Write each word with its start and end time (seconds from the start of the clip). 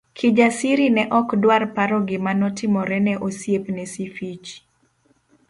Kijasiri 0.17 0.87
ne 0.95 1.03
ok 1.19 1.27
dwar 1.43 1.63
paro 1.75 1.97
gima 2.07 2.31
notimore 2.41 2.97
ne 3.05 3.13
osiepne 3.27 3.83
Sifichi. 3.93 4.57